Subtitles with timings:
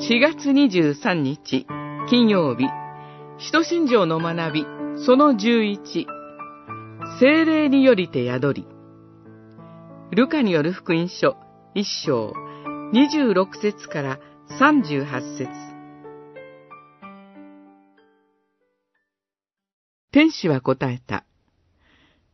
[0.00, 1.66] 4月23日、
[2.08, 2.64] 金曜日、
[3.38, 4.66] 使徒信条の学び、
[5.04, 6.06] その11、
[7.20, 8.66] 精霊によりて宿り。
[10.10, 11.36] ルカによる福音書、
[11.74, 12.32] 1章、
[12.94, 14.20] 26節から
[14.58, 15.50] 38節
[20.12, 21.26] 天使は答えた。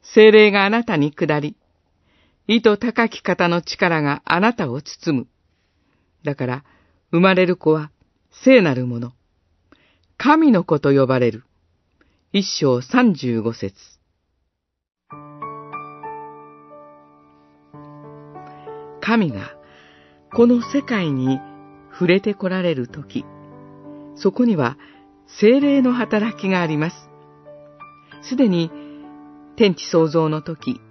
[0.03, 1.57] 精霊があなたに下り、
[2.47, 5.27] 意図高き方の力があなたを包む。
[6.23, 6.65] だから、
[7.17, 7.91] 生まれる子は
[8.45, 9.15] 聖なるもの。
[10.19, 11.45] 神の子と呼ばれる。
[12.35, 13.75] 一章三十五節。
[19.01, 19.57] 神が
[20.35, 21.41] この世界に
[21.91, 23.25] 触れてこられるとき、
[24.17, 24.77] そこには
[25.41, 27.09] 精霊の働きがあります。
[28.29, 28.71] すでに
[29.57, 30.83] 天地創造の時、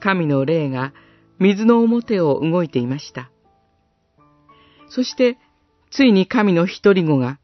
[0.00, 0.92] 神の霊が
[1.38, 3.30] 水の表を動いていました。
[4.88, 5.38] そして、
[5.90, 7.38] ついに神の一人子が、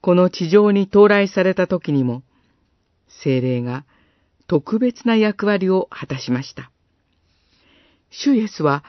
[0.00, 2.22] この地上に到来された時にも、
[3.22, 3.84] 精霊が
[4.46, 6.70] 特別な役割を果たしました。
[8.10, 8.84] 主イエスは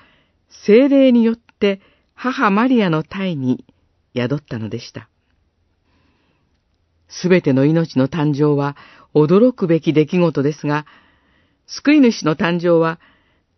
[0.66, 1.80] 精霊によって
[2.16, 3.66] 母マリアの体に
[4.16, 5.10] 宿ったのでした。
[7.08, 8.78] すべての命の誕生は
[9.14, 10.86] 驚くべき出来事ですが、
[11.68, 13.00] 救い主の誕生は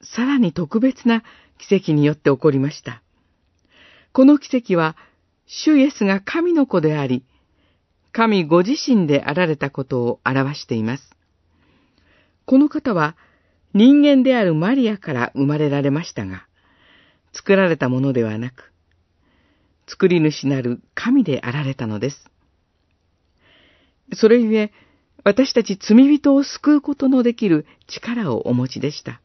[0.02, 1.24] さらに特別な
[1.58, 3.02] 奇跡によって起こりました。
[4.14, 4.96] この奇跡は、
[5.48, 7.26] 主イエスが神の子であり、
[8.12, 11.10] 神ご自身であられたことを表しています。
[12.46, 13.16] この方は
[13.74, 16.46] 人間であるマリアから生まれられましたが、
[17.34, 18.72] 作られたものではなく、
[19.88, 22.30] 作り主なる神であられたのです。
[24.14, 24.72] それゆえ、
[25.24, 29.22] 私たち罪人を救うことのできる力をお持ちでした。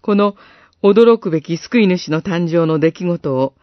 [0.00, 0.34] この
[0.82, 3.54] 驚くべき救い主の誕生の出来事を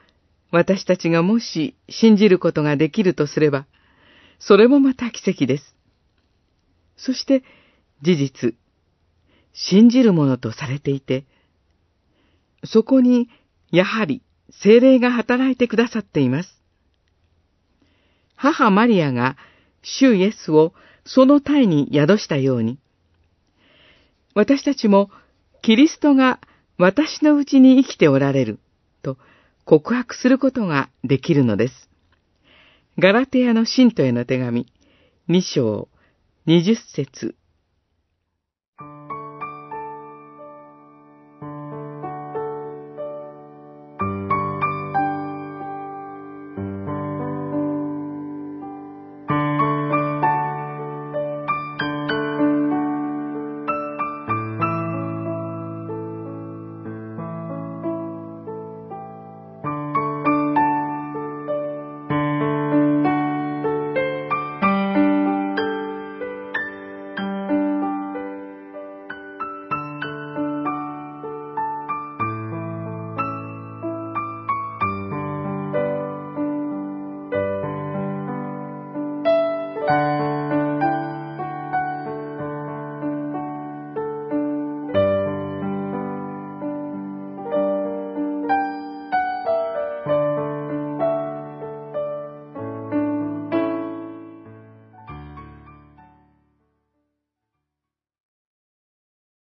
[0.51, 3.65] 私たちがもし信じることができるとすれば、
[4.39, 5.75] それもまた奇跡です。
[6.97, 7.43] そして
[8.01, 8.55] 事実、
[9.53, 11.25] 信じるものとされていて、
[12.65, 13.29] そこに
[13.71, 16.61] やはり精霊が働いてくださっています。
[18.35, 19.37] 母マリアが
[19.81, 20.73] 主イエスを
[21.05, 22.79] その体に宿したように、
[24.33, 25.09] 私たちも
[25.61, 26.41] キリストが
[26.77, 28.59] 私のうちに生きておられる
[29.01, 29.17] と
[29.63, 31.89] 告白することができるのです。
[32.97, 34.67] ガラテヤの信徒への手紙、
[35.29, 35.89] 2章、
[36.47, 37.35] 20節、